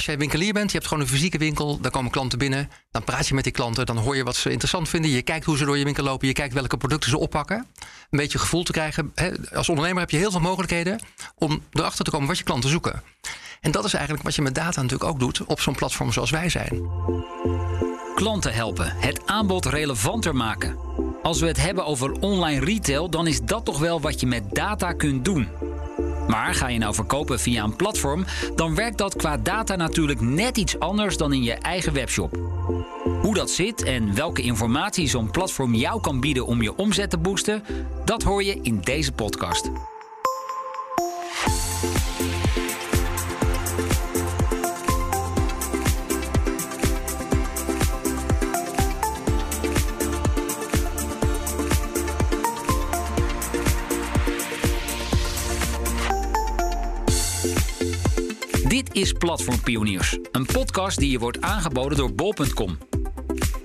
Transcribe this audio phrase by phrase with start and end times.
[0.00, 3.04] Als jij winkelier bent, je hebt gewoon een fysieke winkel, dan komen klanten binnen, dan
[3.04, 5.56] praat je met die klanten, dan hoor je wat ze interessant vinden, je kijkt hoe
[5.56, 7.56] ze door je winkel lopen, je kijkt welke producten ze oppakken.
[8.10, 9.14] Een beetje gevoel te krijgen.
[9.52, 11.00] Als ondernemer heb je heel veel mogelijkheden
[11.34, 13.02] om erachter te komen wat je klanten zoeken.
[13.60, 16.30] En dat is eigenlijk wat je met data natuurlijk ook doet op zo'n platform zoals
[16.30, 16.82] wij zijn.
[18.14, 20.78] Klanten helpen, het aanbod relevanter maken.
[21.22, 24.54] Als we het hebben over online retail, dan is dat toch wel wat je met
[24.54, 25.48] data kunt doen.
[26.30, 28.24] Maar ga je nou verkopen via een platform,
[28.56, 32.38] dan werkt dat qua data natuurlijk net iets anders dan in je eigen webshop.
[33.22, 37.18] Hoe dat zit en welke informatie zo'n platform jou kan bieden om je omzet te
[37.18, 37.62] boosten,
[38.04, 39.70] dat hoor je in deze podcast.
[58.92, 62.78] Is Platform Pioniers, een podcast die je wordt aangeboden door bol.com.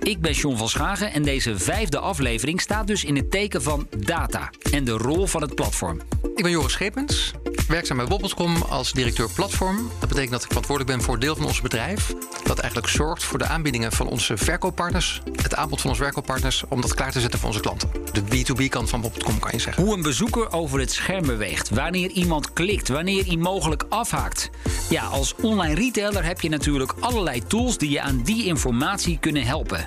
[0.02, 3.88] Ik ben John van Schagen en deze vijfde aflevering staat dus in het teken van
[3.98, 6.00] data en de rol van het platform.
[6.34, 7.32] Ik ben Joris Schepens,
[7.66, 9.90] werkzaam bij Bobbelscom als directeur platform.
[9.98, 12.14] Dat betekent dat ik verantwoordelijk ben voor deel van ons bedrijf.
[12.44, 15.20] Dat eigenlijk zorgt voor de aanbiedingen van onze verkooppartners.
[15.42, 17.90] Het aanbod van onze verkooppartners om dat klaar te zetten voor onze klanten.
[18.12, 19.84] De B2B-kant van Bobbelscom kan je zeggen.
[19.84, 24.50] Hoe een bezoeker over het scherm beweegt, wanneer iemand klikt, wanneer hij mogelijk afhaakt.
[24.88, 29.44] Ja, als online retailer heb je natuurlijk allerlei tools die je aan die informatie kunnen
[29.44, 29.86] helpen.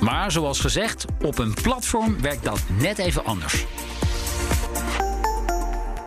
[0.00, 3.64] Maar zoals gezegd, op een platform werkt dat net even anders.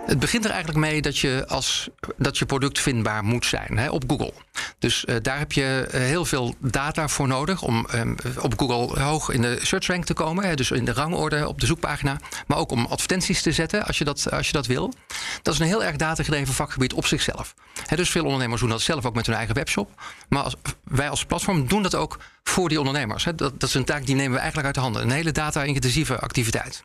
[0.10, 3.90] Het begint er eigenlijk mee dat je, als, dat je product vindbaar moet zijn hè,
[3.90, 4.34] op Google.
[4.80, 9.02] Dus uh, daar heb je uh, heel veel data voor nodig om um, op Google
[9.02, 10.46] hoog in de search rank te komen.
[10.46, 12.20] Hè, dus in de rangorde op de zoekpagina.
[12.48, 14.94] Maar ook om advertenties te zetten als je dat, als je dat wil.
[15.42, 17.54] Dat is een heel erg datagedreven vakgebied op zichzelf.
[17.86, 20.02] Hè, dus veel ondernemers doen dat zelf ook met hun eigen webshop.
[20.30, 23.26] Maar als, wij als platform doen dat ook voor die ondernemers.
[23.26, 23.36] Hè.
[23.36, 25.02] Dat, dat is een taak die nemen we eigenlijk uit de handen.
[25.02, 26.84] Een hele data-intensieve activiteit.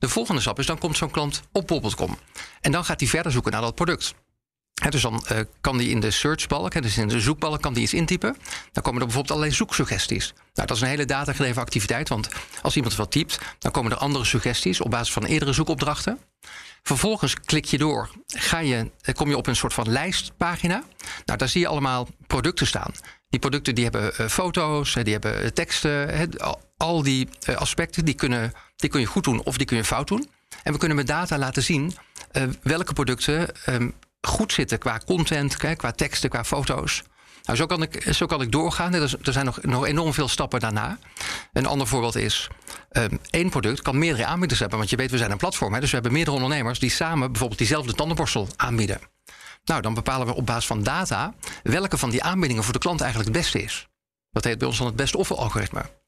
[0.00, 2.18] De volgende stap is, dan komt zo'n klant op bol.com.
[2.60, 4.14] En dan gaat hij verder zoeken naar dat product.
[4.88, 7.94] Dus dan uh, kan hij in de searchbalk, dus in de zoekbalk, kan hij iets
[7.94, 8.36] intypen.
[8.72, 10.32] Dan komen er bijvoorbeeld allerlei zoeksuggesties.
[10.54, 12.28] Nou, dat is een hele datagedreven activiteit, want
[12.62, 16.18] als iemand wat typt, dan komen er andere suggesties op basis van eerdere zoekopdrachten.
[16.82, 20.82] Vervolgens klik je door, ga je, kom je op een soort van lijstpagina.
[21.24, 22.92] Nou, daar zie je allemaal producten staan.
[23.28, 26.16] Die producten die hebben uh, foto's, die hebben teksten,
[26.80, 29.84] al die uh, aspecten die kunnen die kun je goed doen of die kun je
[29.84, 30.30] fout doen.
[30.62, 31.94] En we kunnen met data laten zien
[32.32, 37.02] uh, welke producten um, goed zitten qua content, qua teksten, qua foto's.
[37.42, 38.94] Nou, zo kan ik, zo kan ik doorgaan.
[38.94, 40.98] Er zijn nog, nog enorm veel stappen daarna.
[41.52, 42.48] Een ander voorbeeld is:
[42.92, 44.78] um, één product kan meerdere aanbieders hebben.
[44.78, 45.74] Want je weet, we zijn een platform.
[45.74, 49.00] Hè, dus we hebben meerdere ondernemers die samen bijvoorbeeld diezelfde tandenborstel aanbieden.
[49.64, 53.00] Nou, dan bepalen we op basis van data welke van die aanbiedingen voor de klant
[53.00, 53.88] eigenlijk het beste is.
[54.30, 55.99] Dat heet bij ons dan het beste offer-algoritme.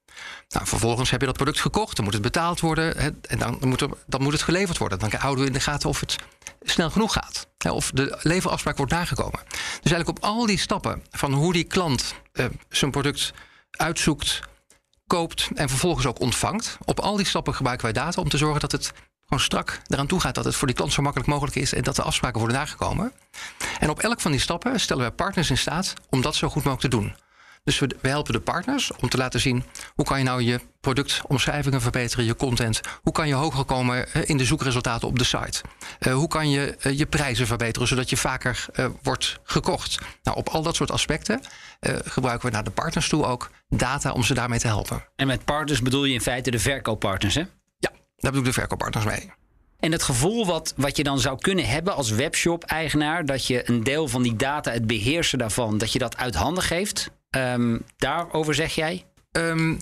[0.49, 3.57] Nou, vervolgens heb je dat product gekocht, dan moet het betaald worden hè, en dan
[3.61, 4.99] moet, dan moet het geleverd worden.
[4.99, 6.15] Dan houden we in de gaten of het
[6.61, 7.47] snel genoeg gaat.
[7.57, 9.39] Hè, of de leverafspraak wordt nagekomen.
[9.81, 13.33] Dus eigenlijk op al die stappen van hoe die klant uh, zijn product
[13.71, 14.39] uitzoekt,
[15.07, 16.77] koopt en vervolgens ook ontvangt.
[16.85, 18.93] Op al die stappen gebruiken wij data om te zorgen dat het
[19.23, 20.35] gewoon strak eraan toe gaat.
[20.35, 23.11] Dat het voor die klant zo makkelijk mogelijk is en dat de afspraken worden nagekomen.
[23.79, 26.63] En op elk van die stappen stellen wij partners in staat om dat zo goed
[26.63, 27.15] mogelijk te doen.
[27.63, 29.63] Dus we, we, helpen de partners om te laten zien
[29.95, 32.81] hoe kan je nou je productomschrijvingen verbeteren, je content.
[33.01, 35.61] Hoe kan je hoger komen in de zoekresultaten op de site?
[35.99, 39.99] Uh, hoe kan je uh, je prijzen verbeteren zodat je vaker uh, wordt gekocht?
[40.23, 41.41] Nou, op al dat soort aspecten
[42.03, 45.05] gebruiken we naar de partners toe ook data om ze daarmee te helpen.
[45.15, 47.41] En met partners bedoel je in feite de verkooppartners, hè?
[47.77, 49.31] Ja, daar bedoel ik de verkooppartners mee.
[49.79, 53.83] En het gevoel wat, wat je dan zou kunnen hebben als webshop-eigenaar, dat je een
[53.83, 58.55] deel van die data, het beheersen daarvan, dat je dat uit handen geeft, Um, daarover
[58.55, 59.05] zeg jij?
[59.31, 59.79] Um,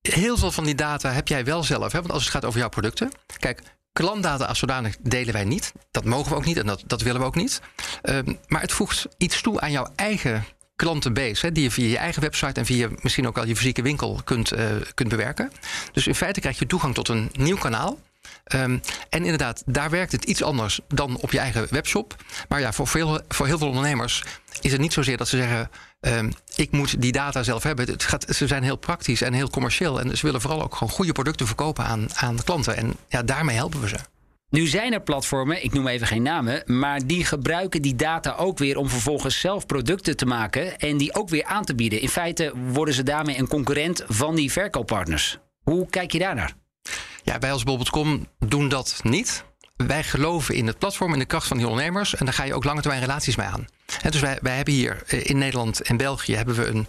[0.00, 1.92] heel veel van die data heb jij wel zelf.
[1.92, 1.98] Hè?
[1.98, 3.10] Want als het gaat over jouw producten.
[3.38, 3.62] Kijk,
[3.92, 5.72] klantdata als zodanig delen wij niet.
[5.90, 7.60] Dat mogen we ook niet en dat, dat willen we ook niet.
[8.02, 10.44] Um, maar het voegt iets toe aan jouw eigen
[10.76, 13.82] klantenbase, hè, die je via je eigen website en via misschien ook al je fysieke
[13.82, 15.52] winkel kunt, uh, kunt bewerken.
[15.92, 17.98] Dus in feite krijg je toegang tot een nieuw kanaal.
[18.46, 22.16] En inderdaad, daar werkt het iets anders dan op je eigen webshop.
[22.48, 24.24] Maar ja, voor, veel, voor heel veel ondernemers
[24.60, 25.70] is het niet zozeer dat ze zeggen:
[26.56, 27.86] ik moet die data zelf hebben.
[27.86, 30.00] Het gaat, ze zijn heel praktisch en heel commercieel.
[30.00, 32.76] En ze willen vooral ook gewoon goede producten verkopen aan, aan klanten.
[32.76, 33.96] En ja, daarmee helpen we ze.
[34.50, 38.58] Nu zijn er platformen, ik noem even geen namen, maar die gebruiken die data ook
[38.58, 42.00] weer om vervolgens zelf producten te maken en die ook weer aan te bieden.
[42.00, 45.38] In feite worden ze daarmee een concurrent van die verkooppartners.
[45.62, 46.52] Hoe kijk je daarnaar?
[47.22, 49.44] Ja, wij als Bobbelt.com doen dat niet.
[49.76, 52.14] Wij geloven in het platform en de kracht van die ondernemers.
[52.14, 53.66] En daar ga je ook lange termijn relaties mee aan.
[54.02, 56.86] En dus wij, wij hebben hier in Nederland en België hebben we een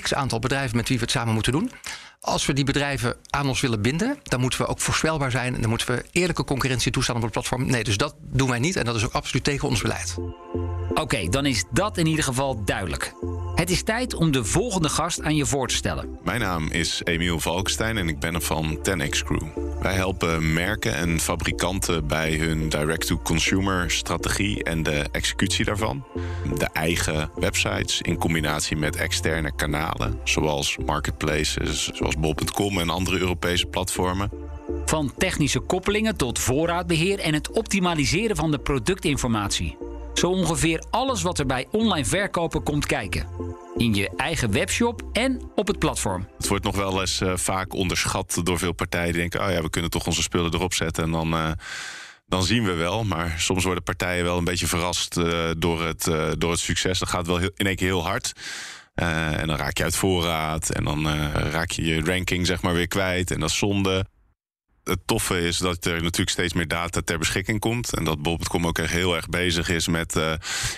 [0.00, 1.72] x aantal bedrijven met wie we het samen moeten doen.
[2.20, 5.54] Als we die bedrijven aan ons willen binden, dan moeten we ook voorspelbaar zijn.
[5.54, 7.66] En dan moeten we eerlijke concurrentie toestaan op het platform.
[7.66, 8.76] Nee, dus dat doen wij niet.
[8.76, 10.16] En dat is ook absoluut tegen ons beleid.
[10.94, 13.14] Oké, dan is dat in ieder geval duidelijk.
[13.54, 16.18] Het is tijd om de volgende gast aan je voor te stellen.
[16.22, 19.68] Mijn naam is Emiel Valkstein en ik ben er van 10x Crew.
[19.80, 26.04] Wij helpen merken en fabrikanten bij hun direct-to-consumer strategie en de executie daarvan.
[26.58, 33.66] De eigen websites in combinatie met externe kanalen, zoals marketplaces, zoals bol.com en andere Europese
[33.66, 34.30] platformen.
[34.84, 39.76] Van technische koppelingen tot voorraadbeheer en het optimaliseren van de productinformatie.
[40.14, 43.26] Zo ongeveer alles wat er bij online verkopen komt kijken.
[43.76, 46.28] In je eigen webshop en op het platform.
[46.36, 49.62] Het wordt nog wel eens uh, vaak onderschat door veel partijen die denken: oh ja,
[49.62, 51.34] we kunnen toch onze spullen erop zetten en dan.
[51.34, 51.50] Uh,
[52.26, 53.04] dan zien we wel.
[53.04, 56.98] Maar soms worden partijen wel een beetje verrast uh, door, het, door het succes.
[56.98, 58.32] Dat gaat wel heel, in één keer heel hard.
[58.98, 60.70] En dan raak je uit voorraad.
[60.70, 63.30] En dan raak je je ranking zeg maar weer kwijt.
[63.30, 64.06] En dat is zonde
[64.88, 67.94] het toffe is dat er natuurlijk steeds meer data ter beschikking komt.
[67.94, 70.32] En dat bol.com ook echt heel erg bezig is met uh,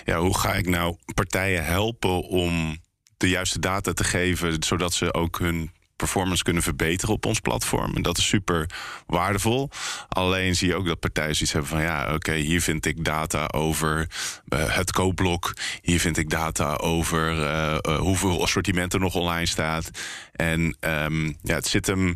[0.05, 2.77] ja, hoe ga ik nou partijen helpen om
[3.17, 5.71] de juiste data te geven, zodat ze ook hun
[6.01, 7.95] performance kunnen verbeteren op ons platform.
[7.95, 8.69] En dat is super
[9.05, 9.69] waardevol.
[10.09, 13.47] Alleen zie je ook dat partijen zoiets hebben van ja, oké, hier vind ik data
[13.47, 15.53] over uh, het koopblok.
[15.81, 19.89] Hier vind ik data over uh, uh, hoeveel assortiment er nog online staat.
[20.31, 22.15] En um, ja, het zit hem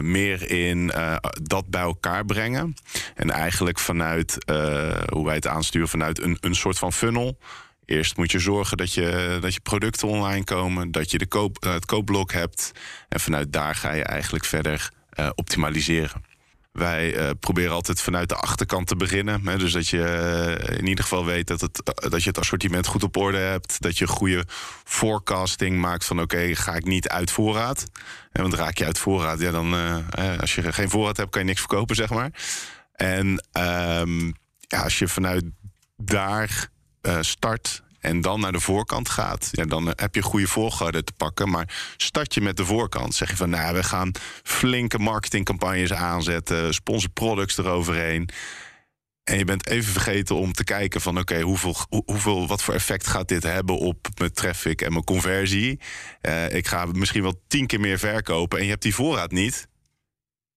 [0.00, 0.92] meer in
[1.42, 2.74] dat bij elkaar brengen.
[3.14, 4.36] En eigenlijk vanuit
[5.12, 7.38] hoe wij het aansturen, vanuit een, een soort van funnel.
[7.84, 11.62] Eerst moet je zorgen dat je, dat je producten online komen, dat je de koop,
[11.62, 12.72] het koopblok hebt.
[13.08, 14.90] En vanuit daar ga je eigenlijk verder
[15.34, 16.30] optimaliseren.
[16.72, 19.46] Wij uh, proberen altijd vanuit de achterkant te beginnen.
[19.46, 23.02] Hè, dus dat je in ieder geval weet dat, het, dat je het assortiment goed
[23.02, 23.80] op orde hebt.
[23.80, 24.44] Dat je goede
[24.84, 27.84] forecasting maakt van oké, ga ik niet uit voorraad.
[28.32, 29.74] En want raak je uit voorraad, ja, dan
[30.40, 32.30] als je geen voorraad hebt, kan je niks verkopen, zeg maar.
[32.92, 33.26] En
[33.58, 35.44] um, ja, als je vanuit
[35.96, 36.68] daar
[37.20, 41.50] start en dan naar de voorkant gaat, ja, dan heb je goede volgorde te pakken.
[41.50, 44.12] Maar start je met de voorkant, zeg je van nou, we gaan
[44.42, 48.28] flinke marketingcampagnes aanzetten, sponsor products eroverheen.
[49.24, 52.74] En je bent even vergeten om te kijken van oké, okay, hoeveel, hoeveel, wat voor
[52.74, 55.80] effect gaat dit hebben op mijn traffic en mijn conversie?
[56.22, 59.68] Uh, ik ga misschien wel tien keer meer verkopen en je hebt die voorraad niet.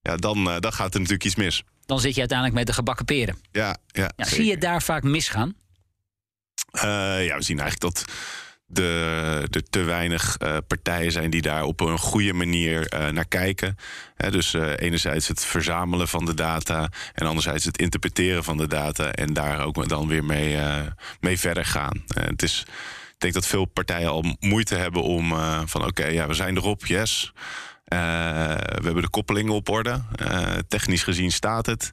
[0.01, 1.63] Ja, dan, uh, dan gaat er natuurlijk iets mis.
[1.85, 3.37] Dan zit je uiteindelijk met de gebakken peren.
[3.51, 5.55] Ja, ja, ja zie je daar vaak misgaan?
[6.75, 8.05] Uh, ja, we zien eigenlijk dat
[8.67, 13.27] de, er te weinig uh, partijen zijn die daar op een goede manier uh, naar
[13.27, 13.77] kijken.
[14.29, 19.33] Dus enerzijds het verzamelen van de data en anderzijds het interpreteren van de data en
[19.33, 20.57] daar ook dan weer mee,
[21.19, 22.03] mee verder gaan.
[22.13, 22.63] het is,
[23.13, 25.33] ik denk dat veel partijen al moeite hebben om
[25.65, 27.33] van oké, ja, we zijn erop, yes.
[27.85, 27.95] we
[28.83, 30.01] hebben de koppelingen op orde.
[30.67, 31.91] technisch gezien staat het.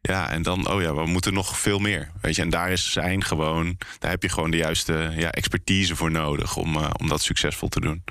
[0.00, 2.10] Ja, en dan, oh ja, we moeten nog veel meer.
[2.20, 5.96] Weet je, en daar is zijn gewoon, daar heb je gewoon de juiste ja, expertise
[5.96, 8.04] voor nodig om, uh, om dat succesvol te doen.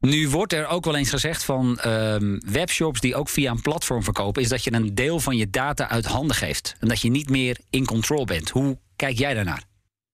[0.00, 4.02] Nu wordt er ook wel eens gezegd van uh, webshops die ook via een platform
[4.02, 6.76] verkopen, is dat je een deel van je data uit handen geeft.
[6.80, 8.50] En dat je niet meer in control bent.
[8.50, 9.62] Hoe kijk jij daarnaar?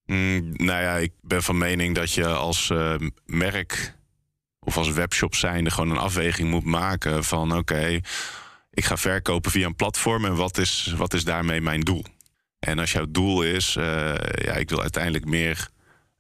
[0.07, 2.95] Mm, nou ja, ik ben van mening dat je als uh,
[3.27, 3.95] merk
[4.61, 7.59] of als webshop zijnde gewoon een afweging moet maken van oké.
[7.59, 8.03] Okay,
[8.75, 12.05] ik ga verkopen via een platform en wat is, wat is daarmee mijn doel?
[12.59, 13.85] En als jouw doel is, uh,
[14.45, 15.69] ja, ik wil uiteindelijk meer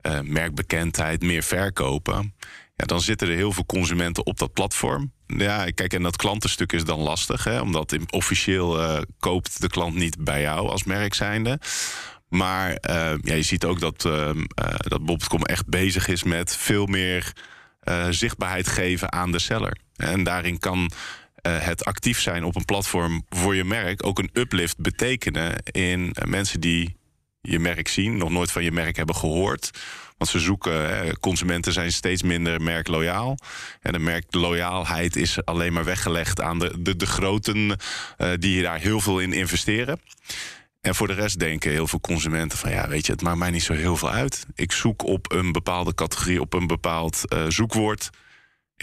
[0.02, 2.34] uh, merkbekendheid, meer verkopen.
[2.76, 5.12] Ja, dan zitten er heel veel consumenten op dat platform.
[5.26, 9.94] Ja, kijk, en dat klantenstuk is dan lastig, hè, omdat officieel uh, koopt de klant
[9.94, 11.60] niet bij jou als merk zijnde.
[12.28, 14.02] Maar ja, je ziet ook dat,
[14.78, 17.32] dat Bob.com echt bezig is met veel meer
[18.10, 19.76] zichtbaarheid geven aan de seller.
[19.96, 20.90] En daarin kan
[21.48, 26.24] het actief zijn op een platform voor je merk ook een uplift betekenen in uh,
[26.24, 26.96] mensen die
[27.40, 29.70] je merk zien, nog nooit van je merk hebben gehoord.
[30.18, 33.38] Want ze zoeken, consumenten zijn steeds minder merkloyaal.
[33.80, 38.78] En de merkloyaalheid is alleen maar weggelegd aan de, de, de groten uh, die daar
[38.78, 40.00] heel veel in investeren.
[40.80, 43.50] En voor de rest denken heel veel consumenten van ja, weet je, het maakt mij
[43.50, 44.46] niet zo heel veel uit.
[44.54, 48.10] Ik zoek op een bepaalde categorie, op een bepaald zoekwoord.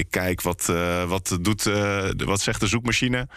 [0.01, 3.27] Ik kijk wat, uh, wat, doet, uh, wat zegt de zoekmachine.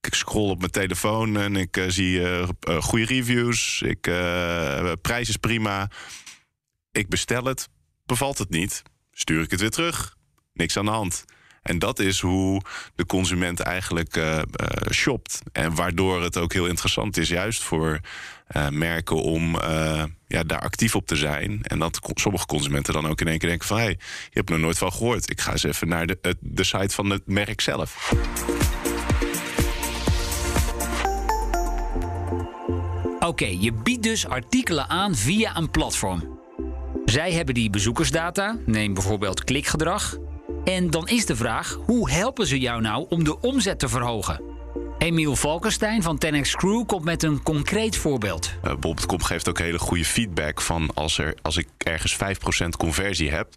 [0.00, 2.46] Ik scroll op mijn telefoon en ik uh, zie
[2.80, 3.82] goede reviews.
[3.82, 4.00] Ik,
[5.02, 5.90] prijs is prima.
[6.92, 7.68] Ik bestel het.
[8.06, 8.82] Bevalt het niet?
[9.12, 10.16] Stuur ik het weer terug?
[10.52, 11.24] Niks aan de hand.
[11.64, 12.62] En dat is hoe
[12.94, 14.38] de consument eigenlijk uh,
[14.90, 15.40] shopt.
[15.52, 18.00] En waardoor het ook heel interessant is, juist voor
[18.56, 19.56] uh, merken om
[20.26, 21.62] ja, daar actief op te zijn.
[21.62, 23.76] En dat sommige consumenten dan ook in één keer denken van...
[23.76, 25.30] hé, hey, je hebt nog nooit van gehoord.
[25.30, 28.12] Ik ga eens even naar de, de site van het merk zelf.
[33.20, 36.38] Oké, je biedt dus artikelen aan via een platform.
[37.04, 40.16] Zij hebben die bezoekersdata, neem bijvoorbeeld klikgedrag.
[40.64, 44.42] En dan is de vraag: hoe helpen ze jou nou om de omzet te verhogen?
[44.98, 48.54] Emiel Valkenstein van 10x Crew komt met een concreet voorbeeld.
[48.64, 52.16] Uh, Bob.com geeft ook hele goede feedback van als, er, als ik ergens
[52.64, 53.54] 5% conversie heb,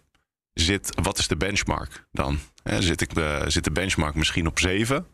[0.52, 2.38] zit, wat is de benchmark dan?
[2.78, 5.06] zit, ik, uh, zit de benchmark misschien op 7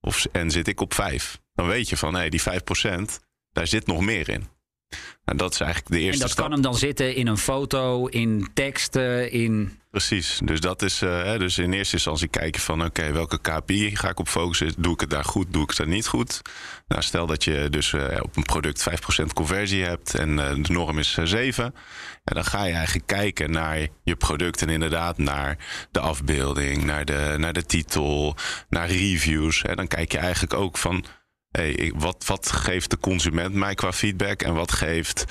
[0.00, 1.40] of, en zit ik op 5?
[1.54, 2.44] Dan weet je van hey, die 5%,
[3.52, 4.48] daar zit nog meer in.
[5.26, 6.44] En dat is eigenlijk de eerste En dat stap.
[6.44, 9.80] kan hem dan zitten in een foto, in teksten, in...
[9.90, 14.08] Precies, dus dat is uh, dus in eerste instantie kijken van oké, welke KPI ga
[14.08, 14.72] ik op focussen?
[14.78, 16.42] Doe ik het daar goed, doe ik het daar niet goed?
[16.88, 18.88] Nou, stel dat je dus uh, op een product
[19.22, 21.74] 5% conversie hebt en uh, de norm is 7.
[22.24, 25.58] Ja, dan ga je eigenlijk kijken naar je product en inderdaad naar
[25.90, 28.36] de afbeelding, naar de, naar de titel,
[28.68, 29.62] naar reviews.
[29.62, 31.04] En dan kijk je eigenlijk ook van
[31.94, 35.24] wat, wat geeft de consument mij qua feedback en wat geeft.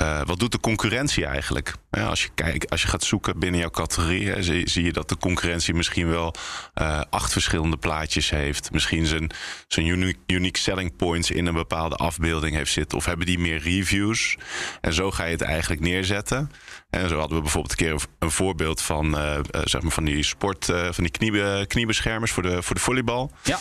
[0.00, 1.74] Uh, wat doet de concurrentie eigenlijk?
[1.90, 5.74] Als, je kijkt, als je gaat zoeken binnen jouw categorie, zie, je dat de concurrentie
[5.74, 6.34] misschien wel
[6.74, 8.72] uh, acht verschillende plaatjes heeft.
[8.72, 9.30] Misschien zijn,
[9.66, 9.86] zijn
[10.26, 12.98] unique, selling points in een bepaalde afbeelding heeft zitten.
[12.98, 14.36] Of hebben die meer reviews?
[14.80, 16.50] En zo ga je het eigenlijk neerzetten.
[16.90, 20.22] En zo hadden we bijvoorbeeld een keer een voorbeeld van, uh, zeg maar van die
[20.22, 23.32] sport, van die knie, kniebeschermers voor de, voor de volleybal.
[23.42, 23.58] Ja.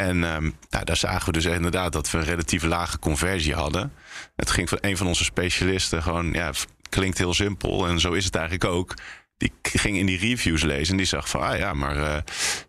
[0.00, 3.92] En um, nou, daar zagen we dus inderdaad dat we een relatief lage conversie hadden.
[4.36, 6.52] Het ging van een van onze specialisten gewoon, ja,
[6.88, 8.94] klinkt heel simpel en zo is het eigenlijk ook.
[9.36, 12.16] Die ging in die reviews lezen en die zag van, ah ja, maar uh,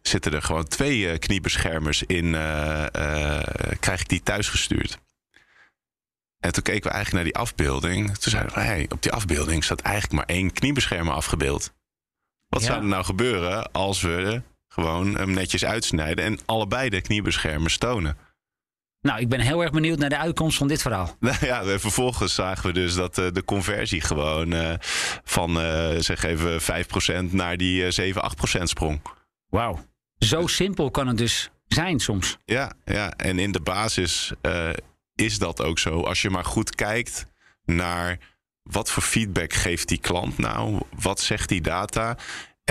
[0.01, 2.85] zitten er gewoon twee uh, kniebeschermers in, uh,
[3.79, 4.97] krijg ik die thuisgestuurd?
[6.39, 8.17] En toen keken we eigenlijk naar die afbeelding.
[8.17, 11.73] Toen zeiden we, hey, op die afbeelding staat eigenlijk maar één kniebeschermer afgebeeld.
[12.49, 12.67] Wat ja.
[12.67, 14.41] zou er nou gebeuren als we
[14.73, 18.17] gewoon hem netjes uitsnijden en allebei de kniebeschermers tonen.
[19.01, 21.15] Nou, ik ben heel erg benieuwd naar de uitkomst van dit verhaal.
[21.19, 24.73] Nou ja, vervolgens zagen we dus dat uh, de conversie gewoon uh,
[25.23, 26.61] van uh, zeg even
[27.29, 29.01] 5% naar die 7-8% sprong.
[29.47, 29.85] Wauw.
[30.17, 32.37] Zo simpel kan het dus zijn soms.
[32.45, 33.11] Ja, ja.
[33.11, 34.31] en in de basis
[35.15, 36.01] is dat ook zo.
[36.01, 37.25] Als je maar goed kijkt
[37.65, 38.19] naar
[38.63, 40.79] wat voor feedback geeft die klant nou?
[40.99, 42.17] Wat zegt die data?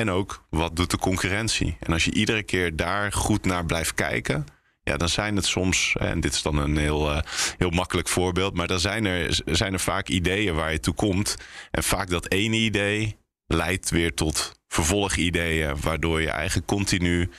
[0.00, 1.76] En ook, wat doet de concurrentie?
[1.80, 4.46] En als je iedere keer daar goed naar blijft kijken,
[4.82, 7.18] ja, dan zijn het soms, en dit is dan een heel, uh,
[7.58, 11.36] heel makkelijk voorbeeld, maar dan zijn er, zijn er vaak ideeën waar je toe komt.
[11.70, 13.16] En vaak dat ene idee
[13.46, 17.30] leidt weer tot vervolgideeën, waardoor je eigenlijk continu uh,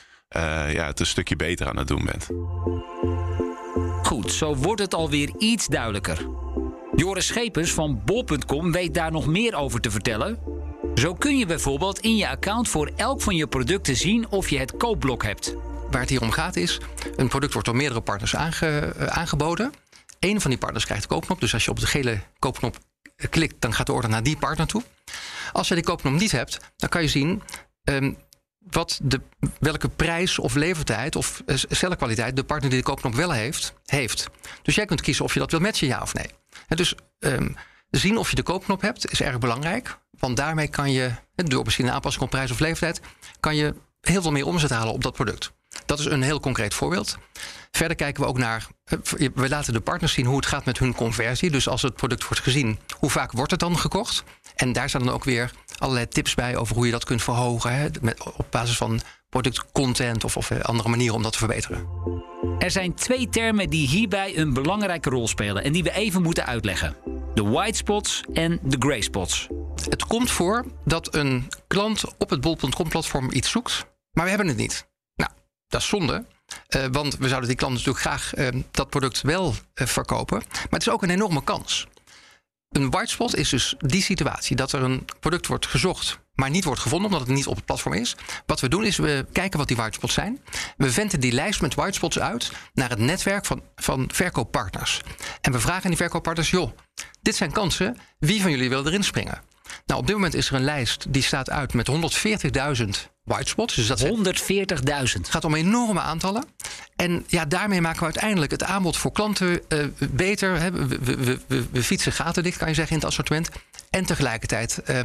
[0.72, 2.28] ja, het een stukje beter aan het doen bent.
[4.02, 6.26] Goed, zo wordt het alweer iets duidelijker.
[6.94, 10.61] Joris Schepers van bol.com weet daar nog meer over te vertellen.
[10.94, 14.58] Zo kun je bijvoorbeeld in je account voor elk van je producten zien of je
[14.58, 15.54] het koopblok hebt.
[15.90, 16.80] Waar het hier om gaat is,
[17.16, 19.72] een product wordt door meerdere partners uh, aangeboden.
[20.20, 21.40] Eén van die partners krijgt de koopknop.
[21.40, 22.78] Dus als je op de gele koopknop
[23.30, 24.82] klikt, dan gaat de order naar die partner toe.
[25.52, 27.42] Als je die koopknop niet hebt, dan kan je zien
[27.84, 28.16] um,
[28.58, 29.20] wat de,
[29.58, 34.28] welke prijs of levertijd of uh, cellenkwaliteit de partner die de koopknop wel heeft, heeft.
[34.62, 36.30] Dus jij kunt kiezen of je dat wil matchen, ja of nee.
[36.68, 37.56] En dus um,
[37.98, 39.98] zien of je de koopknop hebt is erg belangrijk.
[40.18, 43.00] Want daarmee kan je, door misschien een aanpassing op prijs of leeftijd,
[43.40, 45.52] kan je heel veel meer omzet halen op dat product.
[45.86, 47.18] Dat is een heel concreet voorbeeld.
[47.70, 48.66] Verder kijken we ook naar,
[49.34, 51.50] we laten de partners zien hoe het gaat met hun conversie.
[51.50, 54.24] Dus als het product wordt gezien, hoe vaak wordt het dan gekocht?
[54.54, 57.74] En daar staan dan ook weer allerlei tips bij over hoe je dat kunt verhogen.
[57.74, 57.88] Hè,
[58.36, 61.86] op basis van productcontent of, of andere manieren om dat te verbeteren.
[62.58, 66.46] Er zijn twee termen die hierbij een belangrijke rol spelen en die we even moeten
[66.46, 66.96] uitleggen:
[67.34, 69.48] de white spots en de gray spots.
[69.88, 74.48] Het komt voor dat een klant op het bol.com platform iets zoekt, maar we hebben
[74.48, 74.86] het niet.
[75.14, 75.30] Nou,
[75.68, 76.24] dat is zonde.
[76.76, 80.38] Uh, want we zouden die klant natuurlijk graag uh, dat product wel uh, verkopen.
[80.38, 81.86] Maar het is ook een enorme kans.
[82.68, 86.64] Een white spot is dus die situatie dat er een product wordt gezocht, maar niet
[86.64, 88.16] wordt gevonden omdat het niet op het platform is.
[88.46, 90.40] Wat we doen is we kijken wat die white spots zijn.
[90.76, 95.00] We venten die lijst met white spots uit naar het netwerk van, van verkooppartners.
[95.40, 96.70] En we vragen aan die verkooppartners: joh,
[97.22, 97.96] dit zijn kansen.
[98.18, 99.42] Wie van jullie wil erin springen?
[99.86, 103.74] Nou, op dit moment is er een lijst die staat uit met 140.000 white spots.
[103.74, 104.12] Dus dat 140.000.
[105.12, 106.44] Het gaat om enorme aantallen.
[106.96, 110.60] En ja, daarmee maken we uiteindelijk het aanbod voor klanten uh, beter.
[110.60, 110.72] Hè.
[110.72, 113.50] We, we, we, we, fietsen gaten dicht, kan je zeggen, in het assortiment.
[113.90, 115.00] En tegelijkertijd uh,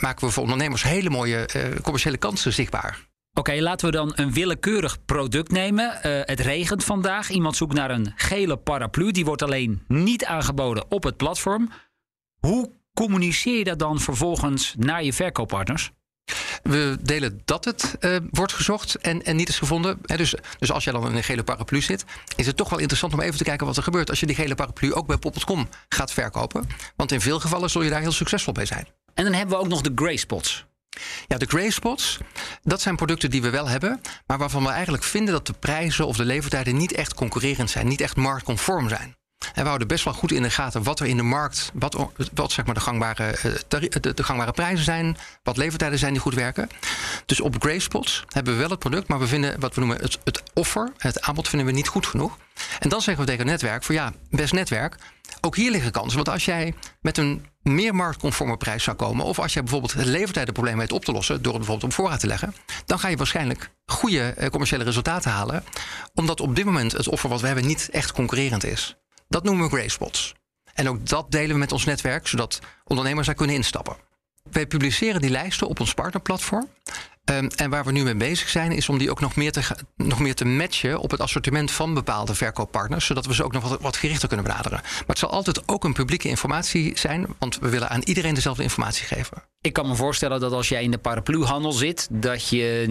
[0.00, 2.98] maken we voor ondernemers hele mooie uh, commerciële kansen zichtbaar.
[3.38, 5.84] Oké, laten we dan een willekeurig product nemen.
[5.84, 7.30] Uh, het regent vandaag.
[7.30, 9.10] Iemand zoekt naar een gele paraplu.
[9.10, 11.70] Die wordt alleen niet aangeboden op het platform.
[12.38, 15.90] Hoe communiceer je dat dan vervolgens naar je verkooppartners?
[16.62, 19.98] We delen dat het uh, wordt gezocht en, en niet is gevonden.
[20.02, 22.04] dus, dus als jij dan in een gele paraplu zit,
[22.36, 24.36] is het toch wel interessant om even te kijken wat er gebeurt als je die
[24.36, 26.66] gele paraplu ook bij pop.com gaat verkopen.
[26.96, 28.86] Want in veel gevallen zul je daar heel succesvol bij zijn.
[29.14, 30.66] En dan hebben we ook nog de gray spots.
[31.26, 32.18] Ja, de gray spots,
[32.62, 36.06] dat zijn producten die we wel hebben, maar waarvan we eigenlijk vinden dat de prijzen
[36.06, 39.16] of de levertijden niet echt concurrerend zijn, niet echt marktconform zijn.
[39.54, 41.96] En we houden best wel goed in de gaten wat er in de markt, wat,
[42.34, 46.34] wat zeg maar de, gangbare, eh, de, gangbare prijzen zijn, wat levertijden zijn die goed
[46.34, 46.68] werken.
[47.26, 50.18] Dus op Grayspots hebben we wel het product, maar we vinden wat we noemen het,
[50.24, 52.38] het offer, het aanbod vinden we niet goed genoeg.
[52.78, 54.96] En dan zeggen we tegen het netwerk voor ja, best netwerk,
[55.40, 56.16] ook hier liggen kansen.
[56.16, 60.06] Want als jij met een meer marktconforme prijs zou komen, of als jij bijvoorbeeld het
[60.06, 62.54] levertijdenprobleem weet op te lossen door het bijvoorbeeld op voorraad te leggen,
[62.86, 65.64] dan ga je waarschijnlijk goede eh, commerciële resultaten halen,
[66.14, 68.96] omdat op dit moment het offer wat we hebben niet echt concurrerend is.
[69.28, 70.34] Dat noemen we grayspots.
[70.74, 73.96] En ook dat delen we met ons netwerk, zodat ondernemers daar kunnen instappen.
[74.50, 76.68] Wij publiceren die lijsten op ons partnerplatform.
[77.32, 79.62] Um, en waar we nu mee bezig zijn, is om die ook nog meer, te,
[79.96, 83.68] nog meer te matchen op het assortiment van bepaalde verkooppartners, zodat we ze ook nog
[83.68, 84.80] wat, wat gerichter kunnen benaderen.
[84.82, 88.62] Maar het zal altijd ook een publieke informatie zijn, want we willen aan iedereen dezelfde
[88.62, 89.42] informatie geven.
[89.60, 92.84] Ik kan me voorstellen dat als jij in de parapluhandel zit, dat je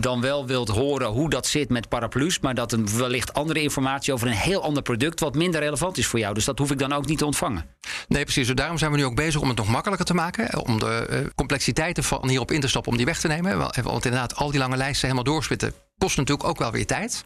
[0.00, 4.12] dan wel wilt horen hoe dat zit met paraplu's, maar dat er wellicht andere informatie
[4.12, 6.34] over een heel ander product wat minder relevant is voor jou.
[6.34, 7.64] Dus dat hoef ik dan ook niet te ontvangen.
[8.08, 8.46] Nee, precies.
[8.46, 11.06] Dus daarom zijn we nu ook bezig om het nog makkelijker te maken, om de
[11.10, 13.58] uh, complexiteiten van hierop in te stappen, om die weg te nemen.
[13.82, 17.24] Want inderdaad, al die lange lijsten helemaal doorspitten kost natuurlijk ook wel weer tijd.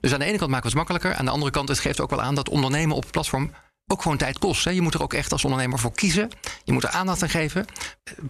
[0.00, 2.00] Dus aan de ene kant maken we het makkelijker, aan de andere kant het geeft
[2.00, 3.52] ook wel aan dat ondernemen op het platform
[3.86, 4.64] ook gewoon tijd kost.
[4.64, 4.70] Hè.
[4.70, 6.30] Je moet er ook echt als ondernemer voor kiezen.
[6.64, 7.66] Je moet er aandacht aan geven.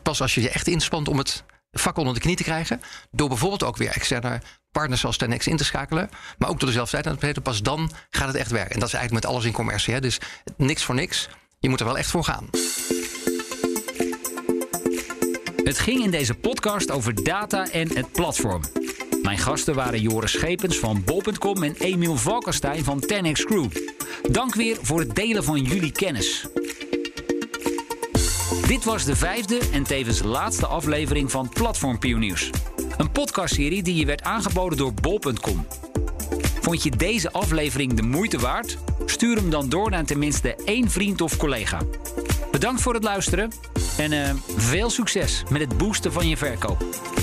[0.02, 2.80] Pas als je je echt inspant om het vak onder de knie te krijgen.
[3.10, 4.40] Door bijvoorbeeld ook weer externe
[4.70, 6.10] partners zoals Tenex in te schakelen.
[6.38, 7.42] Maar ook door dezelfde tijd aan het besteden.
[7.42, 8.74] Pas dan gaat het echt werken.
[8.74, 9.94] En dat is eigenlijk met alles in commercie.
[9.94, 10.00] Hè.
[10.00, 10.20] Dus
[10.56, 11.28] niks voor niks.
[11.58, 12.48] Je moet er wel echt voor gaan.
[15.68, 18.60] Het ging in deze podcast over data en het platform.
[19.22, 23.66] Mijn gasten waren Joris Schepens van bol.com en Emiel Valkenstein van 10x Crew.
[24.30, 26.46] Dank weer voor het delen van jullie kennis.
[28.66, 32.50] Dit was de vijfde en tevens laatste aflevering van Platform Pioniers.
[32.96, 35.66] Een podcastserie die je werd aangeboden door bol.com.
[36.60, 38.78] Vond je deze aflevering de moeite waard?
[39.06, 41.78] Stuur hem dan door naar tenminste één vriend of collega.
[42.50, 43.50] Bedankt voor het luisteren
[43.98, 47.17] en uh, veel succes met het boosten van je verkoop.